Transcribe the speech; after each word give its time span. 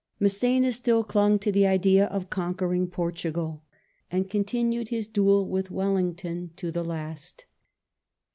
Mass^na 0.19 0.73
still 0.73 1.03
clung 1.03 1.37
to 1.37 1.51
the 1.51 1.67
idea 1.67 2.07
of 2.07 2.31
conquering 2.31 2.87
Portugal, 2.89 3.61
and 4.09 4.31
continued 4.31 4.87
his 4.89 5.07
duel 5.07 5.47
with 5.47 5.69
Wellington 5.69 6.49
to 6.55 6.71
the 6.71 6.83
last. 6.83 7.45